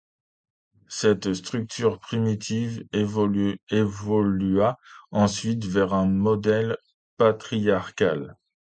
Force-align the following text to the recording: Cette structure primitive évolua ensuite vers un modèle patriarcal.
Cette 0.89 1.31
structure 1.35 1.99
primitive 1.99 2.83
évolua 2.91 4.79
ensuite 5.11 5.65
vers 5.65 5.93
un 5.93 6.07
modèle 6.07 6.79
patriarcal. 7.17 8.35